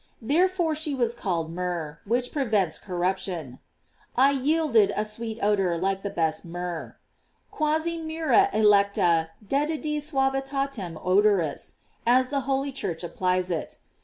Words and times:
J 0.19 0.33
Therefore 0.33 0.73
she 0.73 0.95
was 0.95 1.13
called 1.13 1.53
myrrh, 1.53 1.99
which 2.05 2.31
prevents 2.31 2.79
corruption: 2.79 3.59
I 4.17 4.31
yielded 4.31 4.91
a 4.95 5.05
sweet 5.05 5.37
odor 5.43 5.77
like 5.77 6.01
the 6.01 6.09
best 6.09 6.43
myrrh: 6.43 6.95
"Quasi 7.51 7.99
mirrha 7.99 8.49
electa 8.51 9.29
dedi 9.47 9.97
suavitatem 9.99 10.95
odoris;" 11.05 11.75
as 12.07 12.31
the 12.31 12.39
holy 12.49 12.71
Church 12.71 13.03
applies 13.03 13.51
it. 13.51 13.77